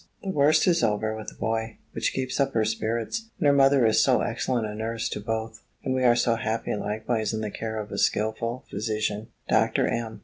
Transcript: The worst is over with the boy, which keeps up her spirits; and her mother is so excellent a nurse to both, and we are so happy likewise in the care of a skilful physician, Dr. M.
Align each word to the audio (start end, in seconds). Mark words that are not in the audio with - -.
The 0.23 0.31
worst 0.31 0.65
is 0.65 0.81
over 0.83 1.15
with 1.15 1.27
the 1.27 1.35
boy, 1.35 1.77
which 1.91 2.11
keeps 2.11 2.39
up 2.39 2.55
her 2.55 2.65
spirits; 2.65 3.29
and 3.37 3.45
her 3.45 3.53
mother 3.53 3.85
is 3.85 4.01
so 4.03 4.21
excellent 4.21 4.65
a 4.65 4.73
nurse 4.73 5.07
to 5.09 5.19
both, 5.19 5.61
and 5.83 5.93
we 5.93 6.03
are 6.03 6.15
so 6.15 6.37
happy 6.37 6.73
likewise 6.73 7.33
in 7.35 7.41
the 7.41 7.51
care 7.51 7.77
of 7.79 7.91
a 7.91 7.99
skilful 7.99 8.65
physician, 8.71 9.27
Dr. 9.47 9.87
M. 9.87 10.19